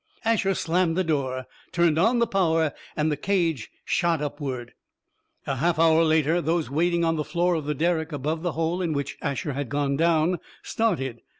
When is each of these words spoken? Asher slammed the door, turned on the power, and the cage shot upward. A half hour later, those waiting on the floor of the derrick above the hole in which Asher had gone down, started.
Asher 0.25 0.55
slammed 0.55 0.97
the 0.97 1.03
door, 1.03 1.45
turned 1.71 1.99
on 1.99 2.17
the 2.17 2.25
power, 2.25 2.73
and 2.95 3.11
the 3.11 3.15
cage 3.15 3.69
shot 3.85 4.19
upward. 4.19 4.73
A 5.45 5.57
half 5.57 5.77
hour 5.77 6.03
later, 6.03 6.41
those 6.41 6.71
waiting 6.71 7.05
on 7.05 7.17
the 7.17 7.23
floor 7.23 7.53
of 7.53 7.65
the 7.65 7.75
derrick 7.75 8.11
above 8.11 8.41
the 8.41 8.53
hole 8.53 8.81
in 8.81 8.93
which 8.93 9.19
Asher 9.21 9.53
had 9.53 9.69
gone 9.69 9.97
down, 9.97 10.39
started. 10.63 11.21